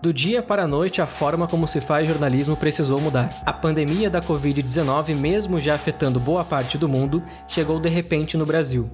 [0.00, 3.28] Do dia para a noite, a forma como se faz jornalismo precisou mudar.
[3.44, 8.46] A pandemia da Covid-19, mesmo já afetando boa parte do mundo, chegou de repente no
[8.46, 8.88] Brasil.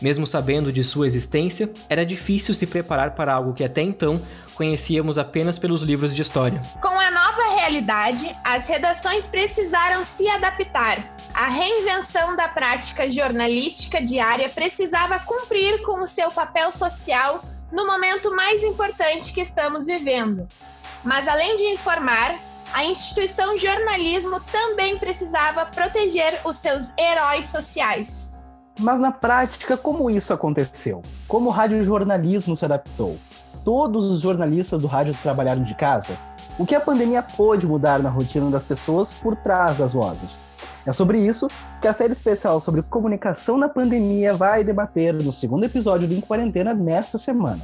[0.00, 4.20] Mesmo sabendo de sua existência, era difícil se preparar para algo que até então
[4.54, 6.60] conhecíamos apenas pelos livros de história.
[6.80, 11.16] Com a nova realidade, as redações precisaram se adaptar.
[11.34, 17.42] A reinvenção da prática jornalística diária precisava cumprir com o seu papel social
[17.74, 20.46] no momento mais importante que estamos vivendo.
[21.04, 22.32] Mas além de informar,
[22.72, 28.32] a instituição jornalismo também precisava proteger os seus heróis sociais.
[28.78, 31.02] Mas na prática, como isso aconteceu?
[31.26, 33.16] Como o radiojornalismo se adaptou?
[33.64, 36.16] Todos os jornalistas do rádio trabalharam de casa?
[36.58, 40.53] O que a pandemia pôde mudar na rotina das pessoas por trás das vozes?
[40.86, 41.48] É sobre isso
[41.80, 46.20] que a série especial sobre comunicação na pandemia vai debater no segundo episódio do Em
[46.20, 47.62] Quarentena nesta semana.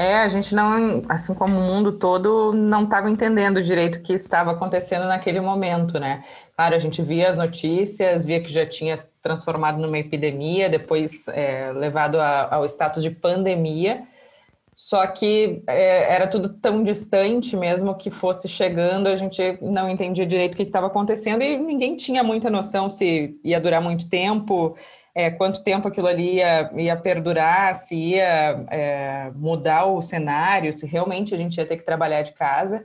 [0.00, 4.12] É, a gente não, assim como o mundo todo, não estava entendendo direito o que
[4.12, 6.24] estava acontecendo naquele momento, né?
[6.54, 11.72] Claro, a gente via as notícias, via que já tinha transformado numa epidemia, depois é,
[11.72, 14.06] levado a, ao status de pandemia,
[14.72, 20.24] só que é, era tudo tão distante mesmo que fosse chegando, a gente não entendia
[20.24, 24.76] direito o que estava acontecendo e ninguém tinha muita noção se ia durar muito tempo,
[25.18, 30.86] é, quanto tempo aquilo ali ia, ia perdurar, se ia é, mudar o cenário, se
[30.86, 32.84] realmente a gente ia ter que trabalhar de casa.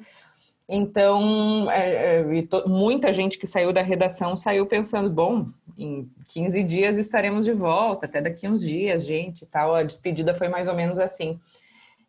[0.68, 2.26] Então, é, é
[2.66, 5.46] muita gente que saiu da redação saiu pensando: bom,
[5.78, 9.76] em 15 dias estaremos de volta, até daqui uns dias, gente, tal.
[9.76, 11.40] A despedida foi mais ou menos assim.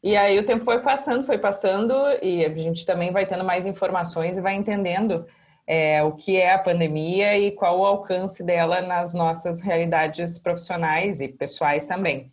[0.02, 1.92] E aí o tempo foi passando, foi passando,
[2.22, 5.26] e a gente também vai tendo mais informações e vai entendendo
[5.66, 11.20] é, o que é a pandemia e qual o alcance dela nas nossas realidades profissionais
[11.20, 12.30] e pessoais também.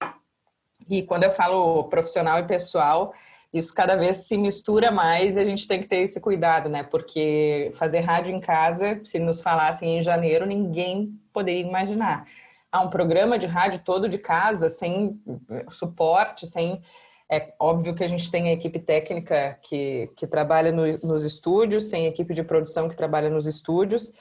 [0.90, 3.14] E quando eu falo profissional e pessoal,
[3.54, 6.84] isso cada vez se mistura mais e a gente tem que ter esse cuidado, né?
[6.84, 12.26] Porque fazer rádio em casa, se nos falassem em janeiro, ninguém poderia imaginar.
[12.72, 15.22] Há um programa de rádio todo de casa, sem
[15.70, 16.82] suporte, sem
[17.32, 21.88] é óbvio que a gente tem a equipe técnica que, que trabalha no, nos estúdios,
[21.88, 24.12] tem a equipe de produção que trabalha nos estúdios,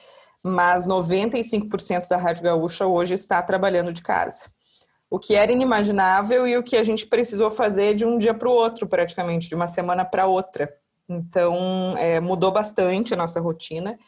[0.41, 4.49] mas 95% da Rádio Gaúcha hoje está trabalhando de casa.
[5.09, 8.47] O que era inimaginável e o que a gente precisou fazer de um dia para
[8.47, 10.73] o outro, praticamente, de uma semana para outra.
[11.09, 13.99] Então, é, mudou bastante a nossa rotina.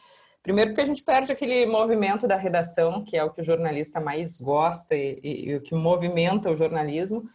[0.42, 4.00] Primeiro, porque a gente perde aquele movimento da redação, que é o que o jornalista
[4.00, 7.28] mais gosta e, e, e o que movimenta o jornalismo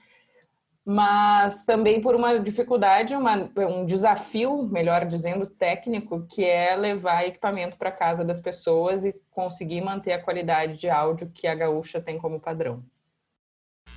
[0.92, 7.78] mas também por uma dificuldade, uma, um desafio, melhor dizendo, técnico, que é levar equipamento
[7.78, 12.18] para casa das pessoas e conseguir manter a qualidade de áudio que a Gaúcha tem
[12.18, 12.84] como padrão.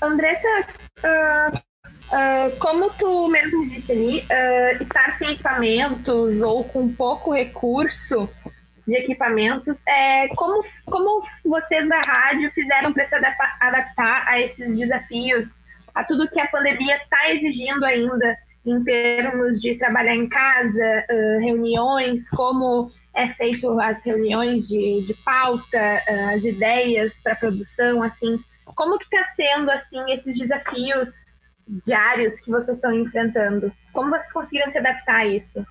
[0.02, 0.66] Andressa,
[0.98, 8.28] uh, uh, como tu mesmo disse ali, uh, estar sem equipamentos ou com pouco recurso
[8.86, 15.61] de equipamentos, é, como, como vocês da rádio fizeram para se adaptar a esses desafios
[15.94, 21.04] a tudo que a pandemia está exigindo ainda em termos de trabalhar em casa,
[21.40, 26.00] reuniões, como é feito as reuniões de, de pauta,
[26.32, 28.38] as ideias para produção, assim,
[28.74, 31.10] como que está sendo assim esses desafios
[31.84, 33.72] diários que vocês estão enfrentando?
[33.92, 35.64] Como vocês conseguiram se adaptar a isso?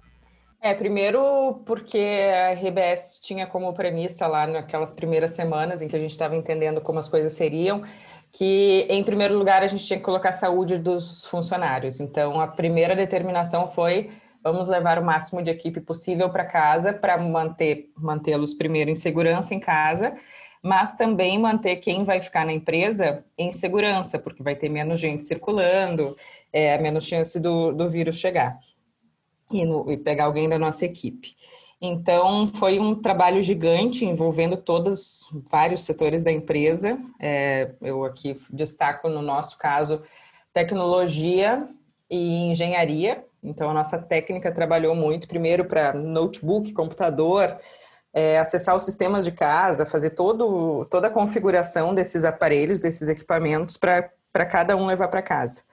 [0.62, 6.00] É, primeiro porque a RBS tinha como premissa lá naquelas primeiras semanas em que a
[6.00, 7.84] gente estava entendendo como as coisas seriam,
[8.32, 12.00] que em primeiro lugar a gente tinha que colocar a saúde dos funcionários.
[12.00, 14.12] Então a primeira determinação foi
[14.44, 19.54] vamos levar o máximo de equipe possível para casa para manter mantê-los primeiro em segurança
[19.54, 20.16] em casa,
[20.64, 25.24] mas também manter quem vai ficar na empresa em segurança, porque vai ter menos gente
[25.24, 26.16] circulando,
[26.54, 28.60] é, menos chance do, do vírus chegar
[29.52, 31.36] e, no, e pegar alguém da nossa equipe.
[31.82, 37.00] Então, foi um trabalho gigante envolvendo todos vários setores da empresa.
[37.20, 40.04] É, eu aqui destaco, no nosso caso,
[40.54, 41.68] tecnologia
[42.08, 43.26] e engenharia.
[43.44, 47.58] Então, a nossa técnica trabalhou muito, primeiro para notebook, computador,
[48.14, 53.76] é, acessar os sistemas de casa, fazer todo, toda a configuração desses aparelhos, desses equipamentos,
[53.76, 55.64] para cada um levar para casa.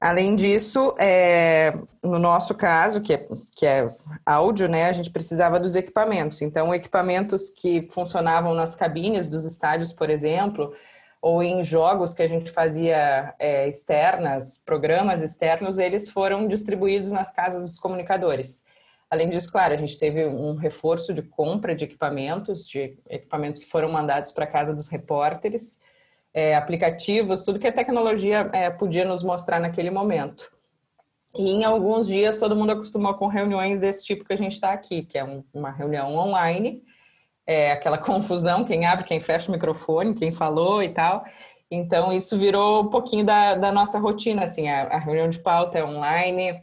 [0.00, 1.72] Além disso, é,
[2.02, 3.90] no nosso caso, que é, que é
[4.24, 6.40] áudio, né, a gente precisava dos equipamentos.
[6.40, 10.72] Então, equipamentos que funcionavam nas cabines dos estádios, por exemplo,
[11.20, 17.32] ou em jogos que a gente fazia é, externas, programas externos, eles foram distribuídos nas
[17.32, 18.62] casas dos comunicadores.
[19.10, 23.66] Além disso, claro, a gente teve um reforço de compra de equipamentos, de equipamentos que
[23.66, 25.80] foram mandados para a casa dos repórteres
[26.32, 30.50] é, aplicativos, tudo que a tecnologia é, podia nos mostrar naquele momento.
[31.36, 34.72] E em alguns dias todo mundo acostumou com reuniões desse tipo que a gente está
[34.72, 36.82] aqui, que é um, uma reunião online,
[37.46, 41.24] é aquela confusão, quem abre, quem fecha o microfone, quem falou e tal.
[41.70, 45.78] Então isso virou um pouquinho da, da nossa rotina, assim, a, a reunião de pauta
[45.78, 46.58] é online,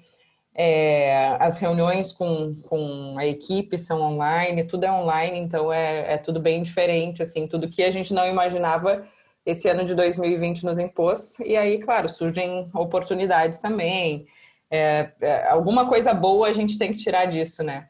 [0.56, 6.18] é, as reuniões com, com a equipe são online, tudo é online, então é, é
[6.18, 9.06] tudo bem diferente, assim, tudo que a gente não imaginava
[9.46, 14.26] esse ano de 2020 nos impôs, e aí, claro, surgem oportunidades também.
[14.72, 17.90] É, é, alguma coisa boa a gente tem que tirar disso, né?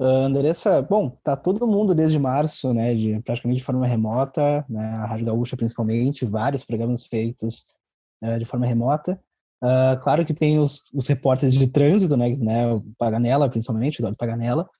[0.00, 4.80] Uh, Andressa, bom, tá todo mundo desde março, né, de praticamente de forma remota, né,
[4.80, 7.66] a Rádio Gaúcha principalmente, vários programas feitos
[8.22, 9.20] uh, de forma remota.
[9.60, 14.14] Uh, claro que tem os, os repórteres de trânsito, né, né, o Paganella principalmente, o
[14.14, 14.70] Paganella,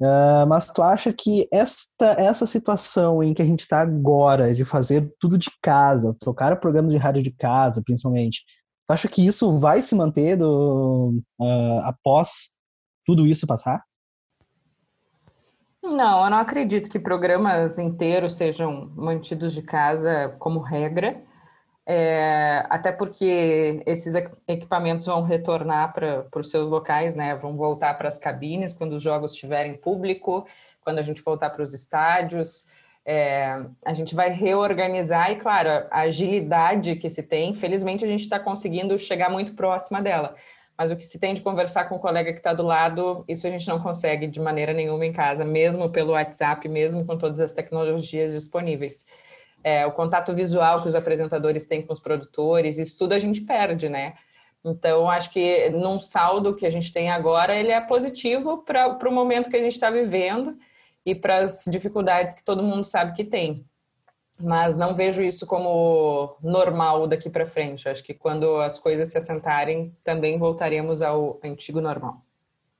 [0.00, 4.64] Uh, mas tu acha que esta, essa situação em que a gente está agora, de
[4.64, 8.42] fazer tudo de casa, trocar programa de rádio de casa, principalmente,
[8.86, 12.56] tu acha que isso vai se manter do, uh, após
[13.06, 13.84] tudo isso passar?
[15.82, 21.22] Não, eu não acredito que programas inteiros sejam mantidos de casa como regra
[21.86, 24.14] é, até porque esses
[24.48, 27.34] equipamentos vão retornar para os seus locais, né?
[27.34, 30.46] Vão voltar para as cabines quando os jogos estiverem público,
[30.82, 32.66] quando a gente voltar para os estádios.
[33.04, 38.22] É, a gente vai reorganizar e, claro, a agilidade que se tem, felizmente a gente
[38.22, 40.34] está conseguindo chegar muito próxima dela.
[40.76, 43.46] Mas o que se tem de conversar com o colega que está do lado, isso
[43.46, 47.40] a gente não consegue de maneira nenhuma em casa, mesmo pelo WhatsApp, mesmo com todas
[47.40, 49.06] as tecnologias disponíveis
[49.64, 53.40] é, o contato visual que os apresentadores têm com os produtores, isso tudo a gente
[53.40, 54.12] perde, né?
[54.62, 59.12] Então, acho que num saldo que a gente tem agora, ele é positivo para o
[59.12, 60.56] momento que a gente está vivendo
[61.04, 63.64] e para as dificuldades que todo mundo sabe que tem.
[64.40, 67.88] Mas não vejo isso como normal daqui para frente.
[67.88, 72.22] Acho que quando as coisas se assentarem, também voltaremos ao antigo normal.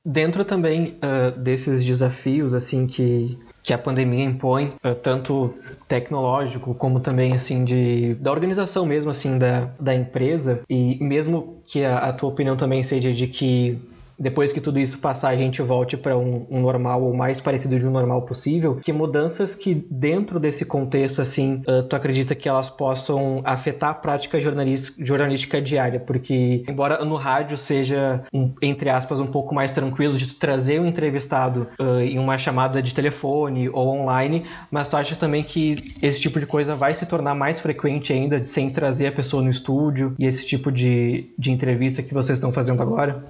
[0.05, 5.55] Dentro também uh, desses desafios assim que que a pandemia impõe, eh, tanto
[5.89, 10.61] tecnológico como também assim de da organização mesmo assim da, da empresa.
[10.69, 13.79] E mesmo que a, a tua opinião também seja de que
[14.19, 17.79] depois que tudo isso passar, a gente volte para um, um, normal ou mais parecido
[17.79, 22.49] de um normal possível, que mudanças que dentro desse contexto, assim, uh, tu acredita que
[22.49, 26.01] elas possam afetar a prática jornalística diária?
[26.01, 30.81] Porque, embora no rádio seja, um, entre aspas, um pouco mais tranquilo de tu trazer
[30.81, 35.97] um entrevistado uh, em uma chamada de telefone ou online, mas tu acha também que
[36.01, 39.51] esse tipo de coisa vai se tornar mais frequente ainda, sem trazer a pessoa no
[39.51, 43.25] estúdio e esse tipo de, de entrevista que vocês estão fazendo agora?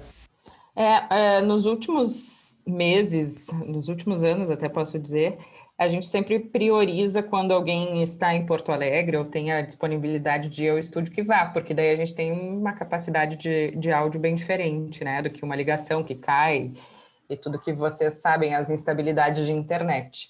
[0.75, 5.37] É, é, nos últimos meses, nos últimos anos, até posso dizer,
[5.77, 10.65] a gente sempre prioriza quando alguém está em Porto Alegre ou tem a disponibilidade de
[10.65, 14.19] ir ao estúdio que vá, porque daí a gente tem uma capacidade de, de áudio
[14.19, 16.73] bem diferente, né, do que uma ligação que cai
[17.29, 20.29] e tudo que vocês sabem, as instabilidades de internet.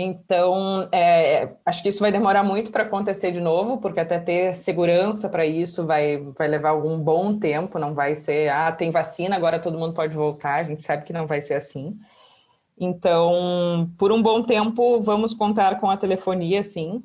[0.00, 4.54] Então, é, acho que isso vai demorar muito para acontecer de novo, porque até ter
[4.54, 9.34] segurança para isso vai, vai levar algum bom tempo, não vai ser, ah, tem vacina,
[9.34, 11.98] agora todo mundo pode voltar, a gente sabe que não vai ser assim.
[12.78, 17.02] Então, por um bom tempo, vamos contar com a telefonia, sim,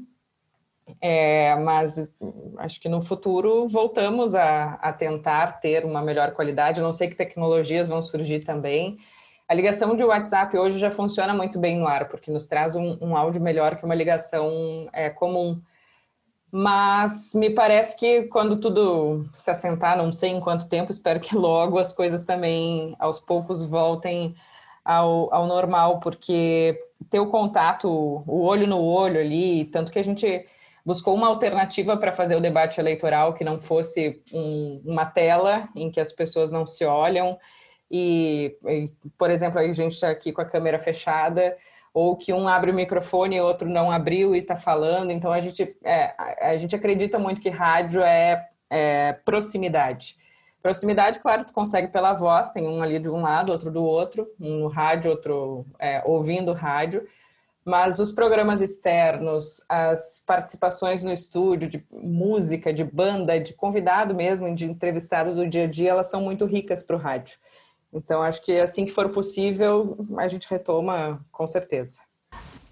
[1.02, 2.12] é, mas
[2.60, 6.80] acho que no futuro voltamos a, a tentar ter uma melhor qualidade.
[6.80, 9.00] não sei que tecnologias vão surgir também.
[9.54, 12.98] A ligação de WhatsApp hoje já funciona muito bem no ar, porque nos traz um,
[13.00, 15.62] um áudio melhor que uma ligação é, comum.
[16.52, 21.36] Mas me parece que quando tudo se assentar, não sei em quanto tempo, espero que
[21.38, 24.34] logo as coisas também aos poucos voltem
[24.84, 27.88] ao, ao normal, porque ter o contato,
[28.26, 30.48] o olho no olho ali, tanto que a gente
[30.84, 35.92] buscou uma alternativa para fazer o debate eleitoral que não fosse um, uma tela em
[35.92, 37.38] que as pessoas não se olham
[37.96, 41.56] e, e por exemplo, a gente está aqui com a câmera fechada
[41.94, 45.12] ou que um abre o microfone e outro não abriu e está falando.
[45.12, 50.18] Então a gente é, a gente acredita muito que rádio é, é, proximidade.
[50.60, 54.28] Proximidade, claro, tu consegue pela voz, tem um ali de um lado, outro do outro,
[54.40, 57.08] um no rádio, outro é, ouvindo rádio
[57.66, 64.54] mas os programas externos, as participações no estúdio de música, de banda, de convidado mesmo,
[64.54, 67.38] de entrevistado do dia a dia, elas são muito ricas para o rádio.
[67.94, 72.00] Então, acho que assim que for possível, a gente retoma com certeza.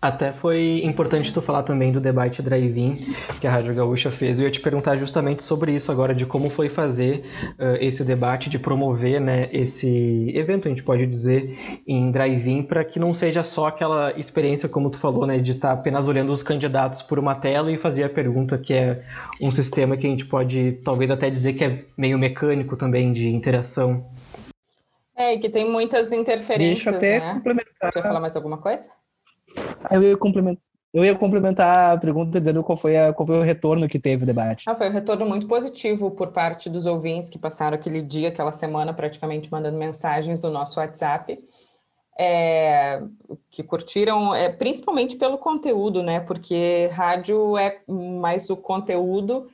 [0.01, 3.01] Até foi importante tu falar também do debate drive-in
[3.39, 4.39] que a Rádio Gaúcha fez.
[4.39, 7.23] Eu ia te perguntar justamente sobre isso agora, de como foi fazer
[7.59, 12.83] uh, esse debate, de promover né, esse evento, a gente pode dizer, em drive-in, para
[12.83, 16.31] que não seja só aquela experiência, como tu falou, né, de estar tá apenas olhando
[16.31, 19.03] os candidatos por uma tela e fazer a pergunta, que é
[19.39, 23.29] um sistema que a gente pode talvez até dizer que é meio mecânico também, de
[23.29, 24.03] interação.
[25.21, 27.33] É, e que tem muitas interferências, Deixa eu até né?
[27.35, 27.93] complementar.
[27.93, 28.89] Quer falar mais alguma coisa?
[29.91, 30.63] Eu ia complementar.
[30.91, 34.23] Eu ia complementar a pergunta dizendo qual foi, a, qual foi o retorno que teve
[34.23, 34.65] o debate.
[34.67, 38.51] Ah, foi um retorno muito positivo por parte dos ouvintes que passaram aquele dia, aquela
[38.51, 41.39] semana, praticamente mandando mensagens do nosso WhatsApp,
[42.19, 43.01] é,
[43.49, 46.19] que curtiram, é, principalmente pelo conteúdo, né?
[46.19, 49.49] Porque rádio é mais o conteúdo,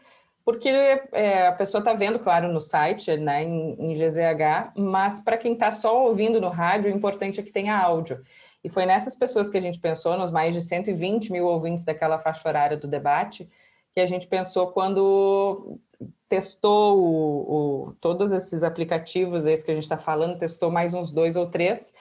[0.47, 0.69] porque
[1.11, 5.51] é, a pessoa está vendo, claro, no site, né, em, em GZH, mas para quem
[5.51, 8.23] está só ouvindo no rádio, o importante é que tenha áudio.
[8.63, 12.17] E foi nessas pessoas que a gente pensou, nos mais de 120 mil ouvintes daquela
[12.17, 13.49] faixa horária do debate,
[13.93, 15.81] que a gente pensou quando
[16.29, 21.11] testou o, o, todos esses aplicativos esses que a gente está falando, testou mais uns
[21.11, 21.93] dois ou três,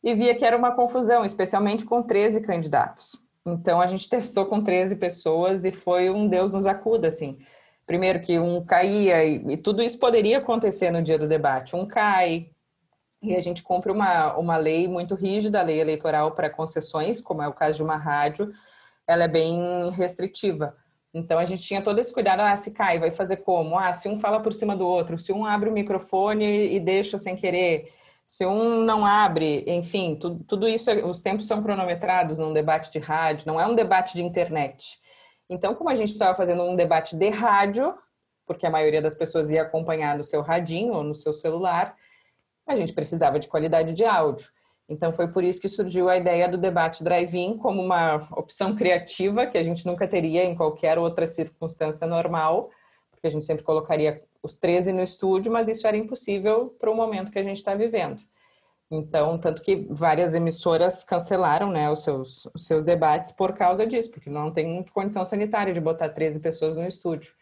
[0.00, 3.20] e via que era uma confusão, especialmente com 13 candidatos.
[3.44, 7.36] Então a gente testou com 13 pessoas e foi um Deus nos acuda, assim.
[7.90, 11.74] Primeiro que um caía, e, e tudo isso poderia acontecer no dia do debate.
[11.74, 12.50] Um cai,
[13.20, 17.42] e a gente cumpre uma, uma lei muito rígida, a lei eleitoral para concessões, como
[17.42, 18.52] é o caso de uma rádio,
[19.08, 20.76] ela é bem restritiva.
[21.12, 23.76] Então a gente tinha todo esse cuidado, ah, se cai, vai fazer como?
[23.76, 27.18] Ah, se um fala por cima do outro, se um abre o microfone e deixa
[27.18, 27.92] sem querer,
[28.24, 32.92] se um não abre, enfim, tudo, tudo isso, é, os tempos são cronometrados num debate
[32.92, 34.99] de rádio, não é um debate de internet.
[35.50, 37.92] Então, como a gente estava fazendo um debate de rádio,
[38.46, 41.96] porque a maioria das pessoas ia acompanhar no seu radinho ou no seu celular,
[42.64, 44.48] a gente precisava de qualidade de áudio.
[44.88, 49.46] Então foi por isso que surgiu a ideia do debate drive-in como uma opção criativa
[49.46, 52.70] que a gente nunca teria em qualquer outra circunstância normal,
[53.10, 56.94] porque a gente sempre colocaria os 13 no estúdio, mas isso era impossível para o
[56.94, 58.22] momento que a gente está vivendo.
[58.90, 64.10] Então, tanto que várias emissoras cancelaram né, os, seus, os seus debates por causa disso,
[64.10, 67.32] porque não tem condição sanitária de botar 13 pessoas no estúdio.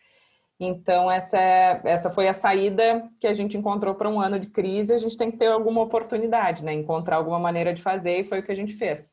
[0.61, 1.39] Então, essa,
[1.85, 4.93] essa foi a saída que a gente encontrou para um ano de crise.
[4.93, 6.73] A gente tem que ter alguma oportunidade, né?
[6.75, 9.13] encontrar alguma maneira de fazer, e foi o que a gente fez.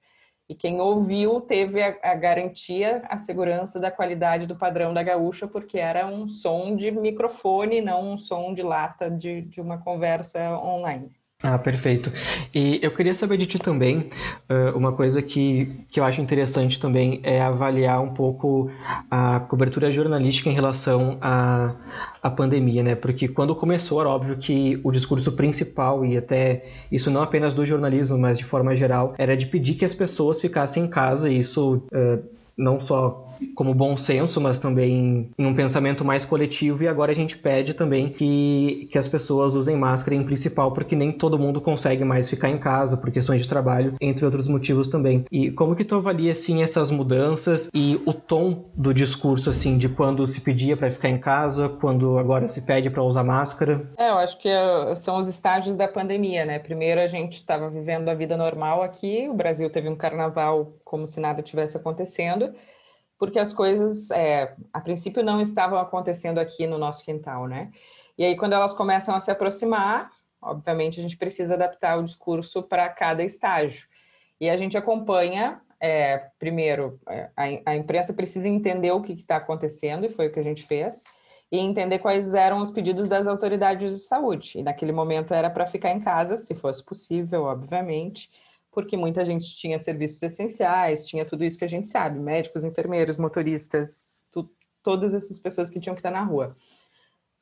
[0.50, 5.48] E quem ouviu teve a, a garantia, a segurança da qualidade do padrão da gaúcha,
[5.48, 10.52] porque era um som de microfone, não um som de lata de, de uma conversa
[10.60, 11.15] online.
[11.44, 12.12] Ah, perfeito.
[12.54, 14.10] E eu queria saber de ti também,
[14.74, 18.72] uma coisa que, que eu acho interessante também é avaliar um pouco
[19.12, 21.76] a cobertura jornalística em relação à,
[22.24, 22.96] à pandemia, né?
[22.96, 27.66] Porque quando começou era óbvio que o discurso principal, e até isso não apenas do
[27.66, 31.40] jornalismo, mas de forma geral, era de pedir que as pessoas ficassem em casa, e
[31.40, 31.84] isso
[32.58, 36.84] não só como bom senso, mas também em um pensamento mais coletivo.
[36.84, 40.96] E agora a gente pede também que, que as pessoas usem máscara em principal, porque
[40.96, 44.88] nem todo mundo consegue mais ficar em casa por questões de trabalho, entre outros motivos
[44.88, 45.26] também.
[45.32, 49.90] E como que tu avalia assim essas mudanças e o tom do discurso assim de
[49.90, 53.90] quando se pedia para ficar em casa, quando agora se pede para usar máscara?
[53.98, 56.60] É, eu acho que é, são os estágios da pandemia, né?
[56.60, 61.08] Primeiro a gente estava vivendo a vida normal aqui, o Brasil teve um carnaval como
[61.08, 62.54] se nada tivesse acontecendo,
[63.18, 67.72] porque as coisas, é, a princípio, não estavam acontecendo aqui no nosso quintal, né?
[68.18, 72.64] E aí, quando elas começam a se aproximar, obviamente, a gente precisa adaptar o discurso
[72.64, 73.88] para cada estágio.
[74.40, 79.38] E a gente acompanha, é, primeiro, é, a, a imprensa precisa entender o que está
[79.38, 81.04] acontecendo, e foi o que a gente fez,
[81.52, 84.60] e entender quais eram os pedidos das autoridades de saúde.
[84.60, 88.30] E naquele momento era para ficar em casa, se fosse possível, obviamente,
[88.76, 93.18] porque muita gente tinha serviços essenciais, tinha tudo isso que a gente sabe, médicos, enfermeiros,
[93.18, 94.48] motoristas, tu,
[94.84, 96.56] todas essas pessoas que tinham que estar na rua.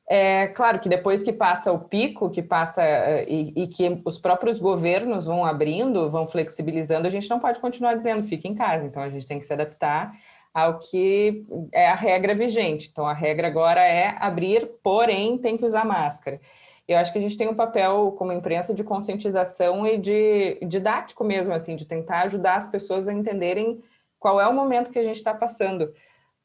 [0.08, 4.18] É claro que depois que passa o pico, que passa eh, e, e, que os
[4.18, 8.86] próprios governos vão abrindo, vão flexibilizando, a gente não pode continuar dizendo fique em casa.
[8.86, 10.12] Então a gente tem que se adaptar
[10.52, 12.88] ao que é a regra vigente.
[12.92, 16.38] Então a regra agora é abrir, porém tem que usar máscara.
[16.86, 21.24] Eu acho que a gente tem um papel como imprensa de conscientização e de didático
[21.24, 23.82] mesmo, assim, de tentar ajudar as pessoas a entenderem
[24.18, 25.92] qual é o momento que a gente está passando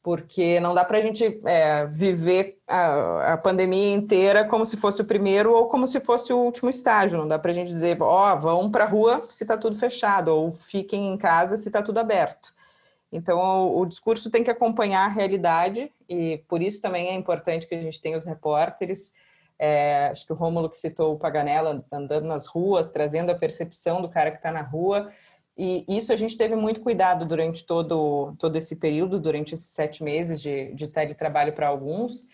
[0.02, 5.02] porque não dá para a gente é, viver a, a, pandemia inteira como se fosse
[5.02, 7.18] o primeiro ou como se fosse o último estágio.
[7.18, 9.76] Não dá para a gente dizer, ó, oh, vão para a rua se está tudo
[9.76, 12.54] fechado, ou fiquem em casa se está tudo aberto.
[13.12, 17.66] Então, o, o, discurso tem que acompanhar a realidade, e por isso também é importante
[17.66, 19.12] que a gente tenha os repórteres.
[19.62, 24.00] É, acho que o Rômulo que citou o Paganella andando nas ruas, trazendo a percepção
[24.00, 25.12] do cara que está na rua,
[25.54, 30.02] e isso a gente teve muito cuidado durante todo, todo esse período, durante esses sete
[30.02, 32.26] meses de, de teletrabalho para alguns,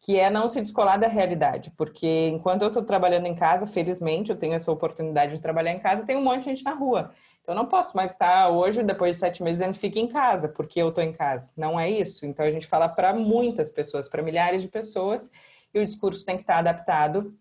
[0.00, 4.32] que é não se descolar da realidade, porque enquanto eu estou trabalhando em casa, felizmente
[4.32, 7.12] eu tenho essa oportunidade de trabalhar em casa, tem um monte de gente na rua.
[7.42, 10.48] Então, eu não posso mais estar hoje, depois de sete meses, dizendo fique em casa,
[10.48, 11.52] porque eu estou em casa.
[11.56, 12.26] Não é isso.
[12.26, 15.30] Então, a gente fala para muitas pessoas, para milhares de pessoas,
[15.74, 17.34] e o discurso tem que estar adaptado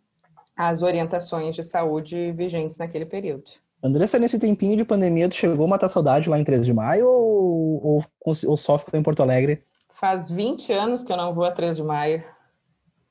[0.56, 3.52] às orientações de saúde vigentes naquele período.
[3.84, 7.08] Andressa, nesse tempinho de pandemia, tu chegou a matar saudade lá em 13 de maio
[7.08, 9.60] ou, ou, ou só ficou em Porto Alegre?
[9.94, 12.24] Faz 20 anos que eu não vou a 13 de maio.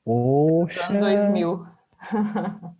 [0.05, 0.87] Poxa!
[0.89, 1.67] Ano 2000.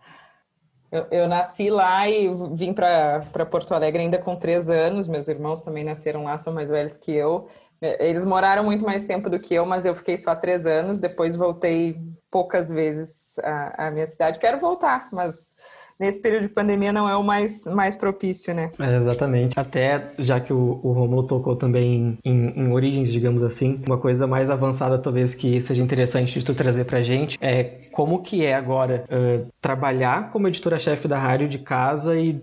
[0.91, 5.07] eu, eu, nasci lá e vim para Porto Alegre ainda com 3 anos.
[5.07, 7.47] Meus irmãos também nasceram lá, são mais velhos que eu.
[7.81, 10.99] Eles moraram muito mais tempo do que eu, mas eu fiquei só três anos.
[10.99, 11.97] Depois voltei
[12.29, 14.37] poucas vezes à, à minha cidade.
[14.37, 15.55] Quero voltar, mas
[16.01, 18.71] nesse período de pandemia não é o mais, mais propício, né?
[18.79, 19.59] É, exatamente.
[19.59, 24.25] Até já que o, o Romulo tocou também em, em, origens, digamos assim, uma coisa
[24.25, 29.05] mais avançada talvez que seja interessante tu trazer pra gente é como que é agora
[29.09, 32.41] uh, trabalhar como editora-chefe da rádio de casa e,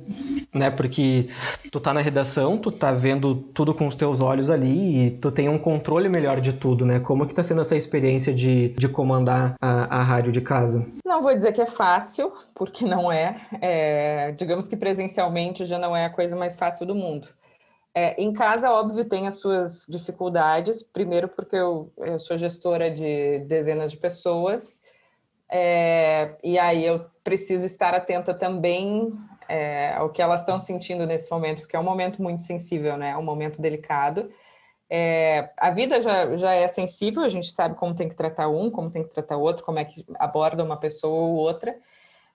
[0.53, 1.29] né, porque
[1.71, 5.31] tu tá na redação, tu tá vendo tudo com os teus olhos ali e tu
[5.31, 7.01] tem um controle melhor de tudo, né?
[7.01, 10.87] Como que tá sendo essa experiência de, de comandar a, a rádio de casa?
[11.05, 13.41] Não vou dizer que é fácil, porque não é.
[13.61, 14.33] é.
[14.33, 17.29] Digamos que presencialmente já não é a coisa mais fácil do mundo.
[17.95, 20.83] É, em casa, óbvio, tem as suas dificuldades.
[20.83, 24.81] Primeiro, porque eu, eu sou gestora de dezenas de pessoas,
[25.51, 29.13] é, e aí eu preciso estar atenta também
[29.49, 33.11] é, ao que elas estão sentindo nesse momento, porque é um momento muito sensível, né?
[33.11, 34.31] É um momento delicado.
[34.91, 38.71] É, a vida já, já é sensível, a gente sabe como tem que tratar um,
[38.71, 41.77] como tem que tratar outro, como é que aborda uma pessoa ou outra,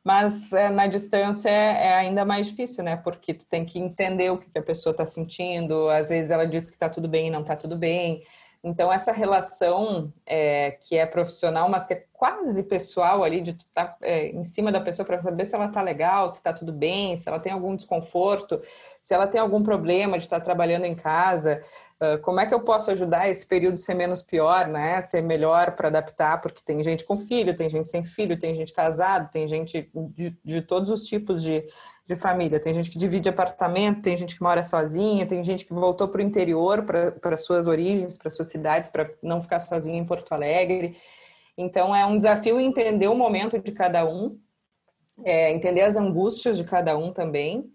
[0.04, 2.98] mas é, na distância é, é ainda mais difícil, né?
[2.98, 6.66] Porque tu tem que entender o que a pessoa está sentindo, às vezes ela diz
[6.66, 8.24] que está tudo bem e não está tudo bem.
[8.64, 13.88] Então, essa relação é, que é profissional, mas que é quase pessoal ali, de estar
[13.88, 16.72] tá, é, em cima da pessoa para saber se ela está legal, se está tudo
[16.72, 18.62] bem, se ela tem algum desconforto,
[19.02, 21.62] se ela tem algum problema de estar tá trabalhando em casa,
[22.22, 25.02] como é que eu posso ajudar esse período ser menos pior, né?
[25.02, 28.74] Ser melhor para adaptar, porque tem gente com filho, tem gente sem filho, tem gente
[28.74, 31.66] casado, tem gente de, de todos os tipos de,
[32.06, 32.60] de família.
[32.60, 36.20] Tem gente que divide apartamento, tem gente que mora sozinha, tem gente que voltou para
[36.20, 40.98] o interior, para suas origens, para suas cidades, para não ficar sozinha em Porto Alegre.
[41.58, 44.40] Então, é um desafio entender o momento de cada um,
[45.24, 47.72] é, entender as angústias de cada um também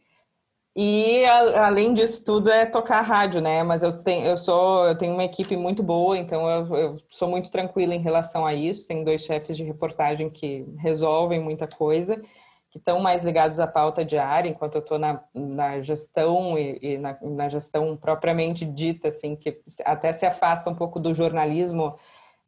[0.80, 3.64] e a, além disso tudo é tocar rádio, né?
[3.64, 7.28] Mas eu tenho, eu sou, eu tenho uma equipe muito boa, então eu, eu sou
[7.28, 8.86] muito tranquila em relação a isso.
[8.86, 12.22] Tenho dois chefes de reportagem que resolvem muita coisa,
[12.70, 16.98] que estão mais ligados à pauta diária, enquanto eu estou na, na gestão e, e
[16.98, 21.96] na, na, gestão propriamente dita, assim, que até se afasta um pouco do jornalismo.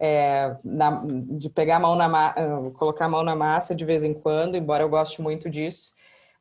[0.03, 2.35] É, na, de pegar a mão na
[2.73, 5.93] colocar a mão na massa de vez em quando, embora eu goste muito disso,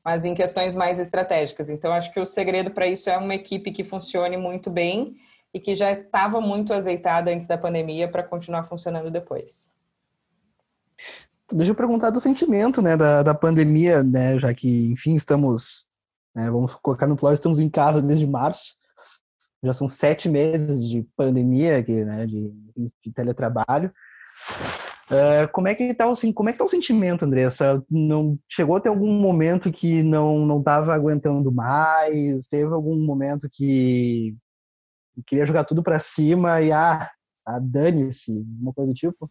[0.04, 1.70] mas em questões mais estratégicas.
[1.70, 5.18] Então, acho que o segredo para isso é uma equipe que funcione muito bem
[5.54, 9.70] e que já estava muito azeitada antes da pandemia para continuar funcionando depois.
[11.52, 15.86] Deixa eu perguntar do sentimento, né, da, da pandemia, né, já que, enfim, estamos,
[16.36, 18.76] né, vamos colocar no plano, estamos em casa desde março.
[19.64, 22.54] já são sete meses de pandemia aqui, né, de,
[23.04, 23.92] de teletrabalho.
[25.10, 27.84] Uh, como é que tá assim, como é que tá o sentimento, Andressa?
[27.90, 32.48] Não chegou a ter algum momento que não não estava aguentando mais?
[32.48, 34.36] Teve algum momento que
[35.26, 37.10] queria jogar tudo para cima e ah,
[37.44, 39.30] ah dane-se, uma coisa do tipo?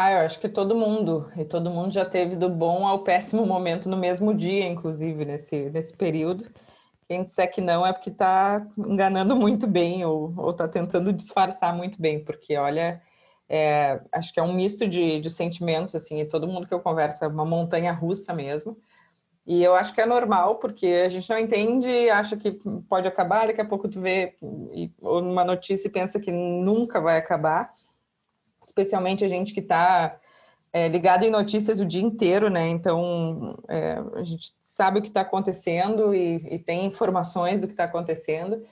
[0.00, 3.44] Ah, eu acho que todo mundo, e todo mundo já teve do bom ao péssimo
[3.46, 6.48] momento no mesmo dia, inclusive, nesse, nesse período.
[7.08, 12.00] Quem disser que não é porque está enganando muito bem ou está tentando disfarçar muito
[12.00, 13.02] bem, porque, olha,
[13.48, 16.80] é, acho que é um misto de, de sentimentos, assim, e todo mundo que eu
[16.80, 18.78] converso é uma montanha russa mesmo.
[19.44, 22.52] E eu acho que é normal, porque a gente não entende, acha que
[22.88, 24.36] pode acabar, daqui a pouco tu vê
[25.02, 27.72] numa notícia e pensa que nunca vai acabar.
[28.68, 30.18] Especialmente a gente que está
[30.72, 32.68] é, ligado em notícias o dia inteiro, né?
[32.68, 37.72] Então é, a gente sabe o que está acontecendo e, e, tem informações do que
[37.72, 38.62] está acontecendo.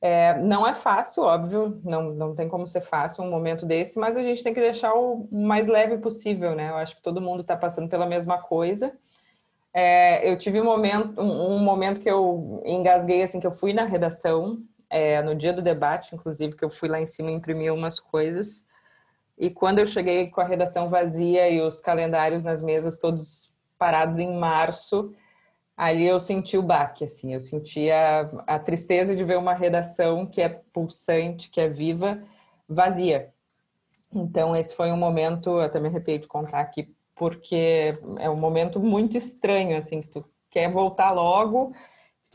[0.00, 4.16] É, não é fácil, óbvio, não, não tem como ser fácil um momento desse, mas
[4.16, 6.70] a gente tem que deixar o mais leve possível, né?
[6.70, 8.96] Eu acho que todo mundo está passando pela mesma coisa.
[9.74, 13.74] É, eu tive um momento, um, um, momento que eu engasguei, assim, que eu fui
[13.74, 17.74] na redação, é, no dia do debate, inclusive, que eu fui lá em cima imprimir
[17.74, 18.64] umas coisas.
[19.38, 24.18] E quando eu cheguei com a redação vazia e os calendários nas mesas todos parados
[24.18, 25.14] em março,
[25.76, 30.24] ali eu senti o baque, assim, eu senti a, a tristeza de ver uma redação
[30.26, 32.22] que é pulsante, que é viva,
[32.66, 33.32] vazia.
[34.12, 38.80] Então, esse foi um momento, até me arrepio de contar aqui, porque é um momento
[38.80, 41.74] muito estranho, assim, que tu quer voltar logo,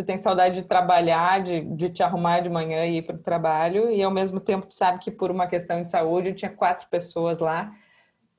[0.02, 3.20] tu tem saudade de trabalhar, de, de te arrumar de manhã e ir para o
[3.20, 6.88] trabalho, e ao mesmo tempo tu sabe que por uma questão de saúde tinha quatro
[6.90, 7.72] pessoas lá,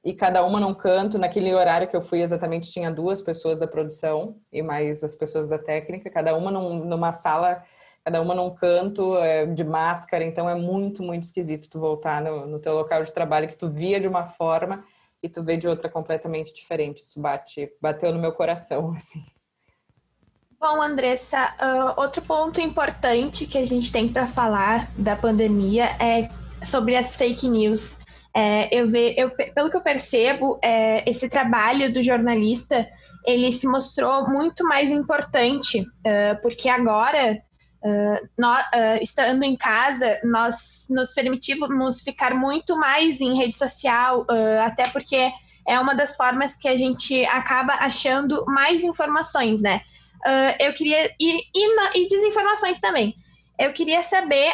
[0.04, 3.68] e cada uma num canto, naquele horário que eu fui exatamente tinha duas pessoas da
[3.68, 7.62] produção e mais as pessoas da técnica, cada uma num, numa sala,
[8.04, 12.46] cada uma num canto é, de máscara, então é muito, muito esquisito tu voltar no,
[12.46, 14.84] no teu local de trabalho que tu via de uma forma
[15.22, 17.02] e tu vê de outra completamente diferente.
[17.02, 19.24] Isso bate, bateu no meu coração, assim.
[20.62, 26.28] Bom, Andressa, uh, outro ponto importante que a gente tem para falar da pandemia é
[26.64, 27.98] sobre as fake news.
[28.32, 32.88] É, eu ve, eu, pelo que eu percebo, é, esse trabalho do jornalista
[33.26, 37.42] ele se mostrou muito mais importante, uh, porque agora
[37.84, 44.24] Uh, uh, estando em casa, nós nos permitimos ficar muito mais em rede social,
[44.64, 45.32] até porque
[45.66, 49.80] é uma das formas que a gente acaba achando mais informações, né?
[50.58, 51.12] Eu queria.
[51.18, 53.14] E, e, na, e, desinformações também.
[53.58, 54.50] Eu queria saber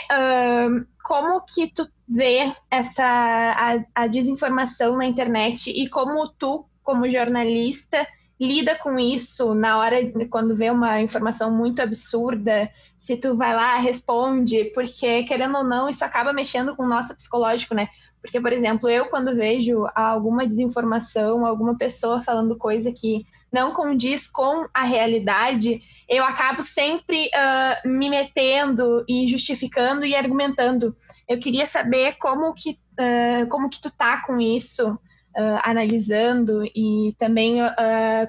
[1.05, 8.07] como que tu vê essa a, a desinformação na internet e como tu, como jornalista,
[8.41, 9.97] lida com isso na hora
[10.31, 15.89] quando vê uma informação muito absurda, se tu vai lá, responde, porque querendo ou não,
[15.89, 17.89] isso acaba mexendo com o nosso psicológico, né?
[18.21, 24.29] Porque, por exemplo, eu quando vejo alguma desinformação, alguma pessoa falando coisa que não condiz
[24.29, 30.97] com a realidade, eu acabo sempre uh, me metendo e justificando e argumentando.
[31.29, 37.15] Eu queria saber como que, uh, como que tu tá com isso, uh, analisando e
[37.19, 37.59] também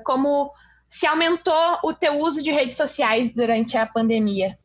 [0.03, 0.51] como
[0.89, 4.57] se aumentou o teu uso de redes sociais durante a pandemia.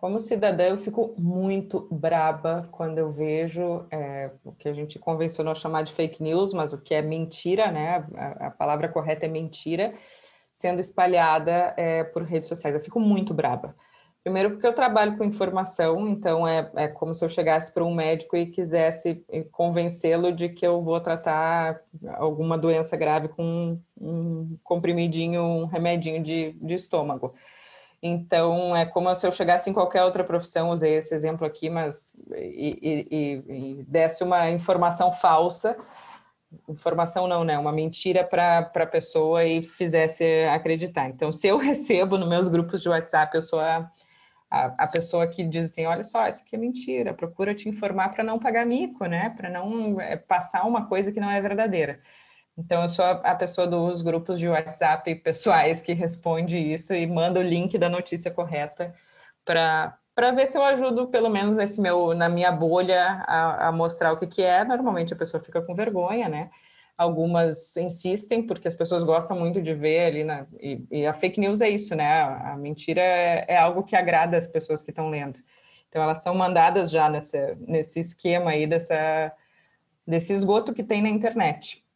[0.00, 5.56] Como cidadã, eu fico muito braba quando eu vejo é, o que a gente convencionou
[5.56, 8.06] chamar de fake news, mas o que é mentira, né?
[8.14, 9.92] A, a palavra correta é mentira,
[10.52, 12.76] sendo espalhada é, por redes sociais.
[12.76, 13.74] Eu fico muito braba.
[14.22, 17.92] Primeiro, porque eu trabalho com informação, então é, é como se eu chegasse para um
[17.92, 21.80] médico e quisesse convencê-lo de que eu vou tratar
[22.14, 27.34] alguma doença grave com um comprimidinho, um remedinho de, de estômago.
[28.02, 32.16] Então, é como se eu chegasse em qualquer outra profissão, usei esse exemplo aqui, mas
[32.36, 35.76] e, e, e desse uma informação falsa,
[36.68, 37.58] informação não, né?
[37.58, 41.08] Uma mentira para a pessoa e fizesse acreditar.
[41.08, 43.90] Então, se eu recebo nos meus grupos de WhatsApp, eu sou a
[44.50, 48.10] a, a pessoa que diz assim, olha só, isso aqui é mentira, procura te informar
[48.10, 49.30] para não pagar mico, né?
[49.30, 52.00] Para não é, passar uma coisa que não é verdadeira.
[52.58, 57.38] Então, eu sou a pessoa dos grupos de WhatsApp pessoais que responde isso e manda
[57.40, 58.92] o link da notícia correta
[59.44, 64.12] para ver se eu ajudo, pelo menos nesse meu, na minha bolha, a, a mostrar
[64.12, 64.64] o que, que é.
[64.64, 66.50] Normalmente a pessoa fica com vergonha, né?
[66.98, 71.38] algumas insistem, porque as pessoas gostam muito de ver ali, na, e, e a fake
[71.38, 72.22] news é isso, né?
[72.22, 75.38] A, a mentira é, é, algo que agrada as pessoas que estão lendo.
[75.88, 79.32] Então, elas são mandadas já nessa, nesse esquema aí, dessa,
[80.04, 81.86] desse esgoto que tem na internet.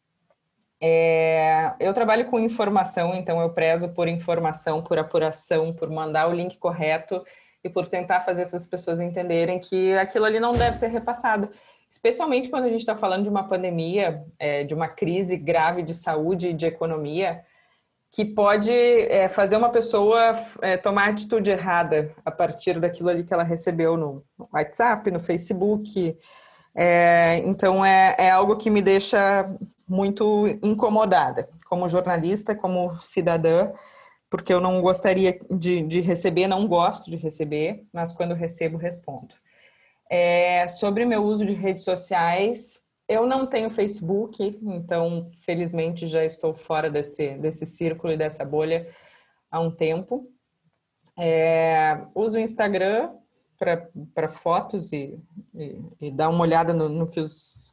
[0.85, 6.33] É, eu trabalho com informação, então eu prezo por informação, por apuração, por mandar o
[6.33, 7.23] link correto
[7.63, 11.49] e por tentar fazer essas pessoas entenderem que aquilo ali não deve ser repassado.
[11.89, 15.93] Especialmente quando a gente está falando de uma pandemia, é, de uma crise grave de
[15.93, 17.45] saúde e de economia,
[18.11, 23.33] que pode é, fazer uma pessoa é, tomar atitude errada a partir daquilo ali que
[23.33, 26.17] ela recebeu no WhatsApp, no Facebook.
[26.75, 29.45] É, então é, é algo que me deixa
[29.93, 33.71] muito incomodada como jornalista, como cidadã,
[34.29, 39.35] porque eu não gostaria de, de receber, não gosto de receber, mas quando recebo, respondo.
[40.09, 46.55] É, sobre meu uso de redes sociais, eu não tenho Facebook, então felizmente já estou
[46.55, 48.87] fora desse, desse círculo e dessa bolha
[49.51, 50.27] há um tempo.
[51.17, 53.11] É, uso o Instagram
[54.13, 55.19] para fotos e,
[55.53, 57.72] e, e, dar uma olhada no, no, que os,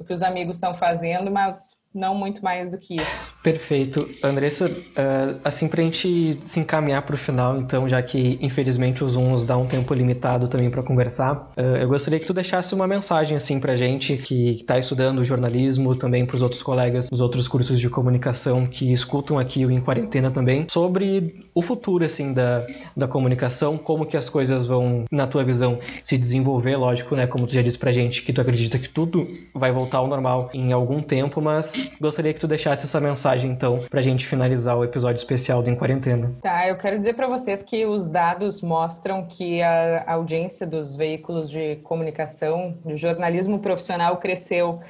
[0.00, 3.36] no que os amigos estão fazendo, mas não muito mais do que isso.
[3.42, 4.06] Perfeito.
[4.22, 9.02] Andressa, uh, assim para a gente se encaminhar para o final, então, já que infelizmente
[9.02, 12.34] o Zoom nos dá um tempo limitado também para conversar, uh, eu gostaria que tu
[12.34, 16.62] deixasse uma mensagem assim para a gente que está estudando jornalismo, também para os outros
[16.62, 21.62] colegas dos outros cursos de comunicação que escutam aqui o Em Quarentena também, sobre o
[21.62, 26.76] futuro assim da, da comunicação, como que as coisas vão, na tua visão, se desenvolver,
[26.76, 27.26] lógico, né?
[27.26, 30.06] Como tu já disse para a gente que tu acredita que tudo vai voltar ao
[30.06, 34.76] normal em algum tempo, mas gostaria que tu deixasse essa mensagem, então, pra gente finalizar
[34.76, 36.34] o episódio especial do Em Quarentena.
[36.42, 41.50] Tá, eu quero dizer para vocês que os dados mostram que a audiência dos veículos
[41.50, 44.80] de comunicação, de jornalismo profissional, cresceu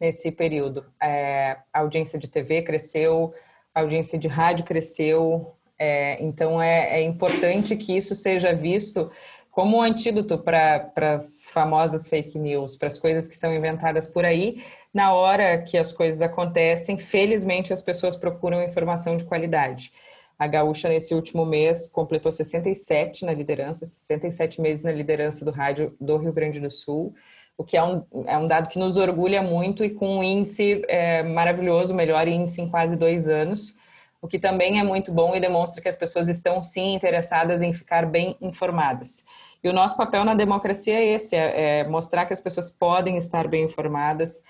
[0.00, 0.84] nesse período.
[1.02, 3.34] É, a audiência de TV cresceu,
[3.74, 9.10] a audiência de rádio cresceu, é, então é, é importante que isso seja visto
[9.50, 14.22] como um antídoto para as famosas fake news, para as coisas que são inventadas por
[14.22, 14.62] aí,
[14.96, 19.92] na hora que as coisas acontecem, felizmente as pessoas procuram informação de qualidade.
[20.38, 25.94] A Gaúcha, nesse último mês, completou 67 na liderança, 67 meses na liderança do rádio
[26.00, 27.14] do Rio Grande do Sul,
[27.58, 30.80] o que é um, é um dado que nos orgulha muito e com um índice
[30.88, 33.76] é, maravilhoso, melhor índice em quase dois anos,
[34.22, 37.74] o que também é muito bom e demonstra que as pessoas estão sim interessadas em
[37.74, 39.26] ficar bem informadas.
[39.62, 43.16] E o nosso papel na democracia é esse: é, é mostrar que as pessoas podem
[43.16, 44.42] estar bem informadas,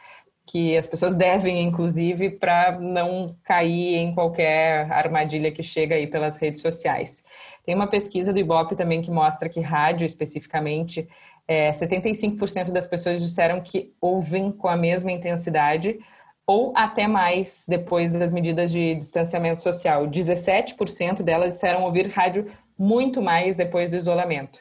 [0.46, 6.36] que as pessoas devem, inclusive, para não cair em qualquer armadilha que chega aí pelas
[6.36, 7.24] redes sociais.
[7.64, 11.08] Tem uma pesquisa do Ibope também que mostra que rádio, especificamente,
[11.48, 15.98] é, 75% das pessoas disseram que ouvem com a mesma intensidade
[16.46, 20.06] ou até mais depois das medidas de distanciamento social.
[20.06, 22.46] 17% delas disseram ouvir rádio
[22.78, 24.60] muito mais depois do isolamento.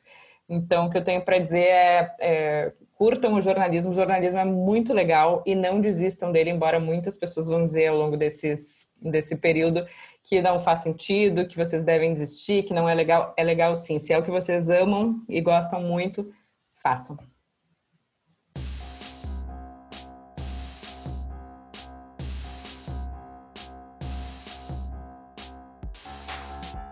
[0.50, 4.46] Então, o que eu tenho para dizer é, é curtam o jornalismo, o jornalismo é
[4.46, 9.36] muito legal e não desistam dele, embora muitas pessoas vão dizer ao longo desses, desse
[9.36, 9.86] período
[10.24, 13.34] que não faz sentido, que vocês devem desistir, que não é legal.
[13.38, 14.00] É legal sim.
[14.00, 16.34] Se é o que vocês amam e gostam muito,
[16.82, 17.18] façam.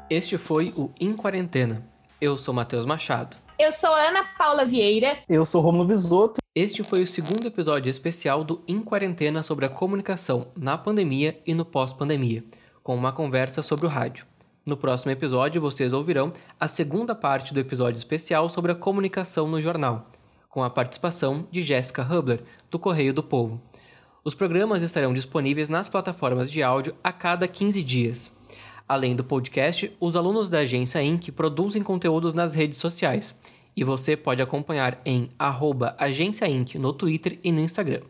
[0.10, 1.93] Este foi o Em Quarentena.
[2.24, 3.36] Eu sou Matheus Machado.
[3.60, 5.18] Eu sou Ana Paula Vieira.
[5.28, 6.40] Eu sou Romulo Bisotto.
[6.56, 11.54] Este foi o segundo episódio especial do Em Quarentena sobre a comunicação na pandemia e
[11.54, 12.42] no pós-pandemia,
[12.82, 14.26] com uma conversa sobre o rádio.
[14.66, 19.62] No próximo episódio, vocês ouvirão a segunda parte do episódio especial sobre a comunicação no
[19.62, 20.10] jornal,
[20.48, 23.62] com a participação de Jéssica Hubler, do Correio do Povo.
[24.24, 28.32] Os programas estarão disponíveis nas plataformas de áudio a cada 15 dias.
[28.88, 31.32] Além do podcast, os alunos da Agência Inc.
[31.32, 33.36] produzem conteúdos nas redes sociais
[33.76, 35.30] e você pode acompanhar em
[35.98, 36.76] Agência Inc.
[36.76, 38.02] no Twitter e no Instagram.